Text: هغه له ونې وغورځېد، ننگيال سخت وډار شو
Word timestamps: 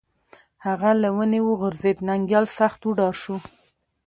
هغه 0.65 0.91
له 1.01 1.09
ونې 1.17 1.39
وغورځېد، 1.47 1.97
ننگيال 2.07 2.45
سخت 2.59 2.79
وډار 2.87 3.15
شو 3.23 3.35